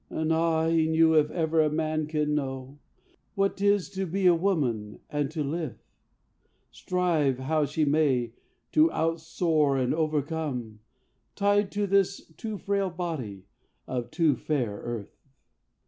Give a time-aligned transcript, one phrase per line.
[0.09, 2.79] And ah, he knew, if ever a man can know,
[3.35, 5.77] What 't is to be a woman and to live,
[6.71, 8.33] Strive how she may
[8.71, 10.79] to out soar and overcome,
[11.35, 13.45] Tied to this too frail body
[13.85, 15.19] of too fair earth!